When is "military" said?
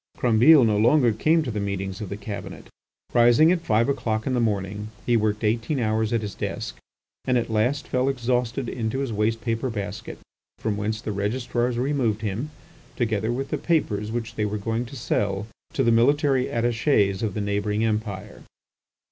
15.91-16.45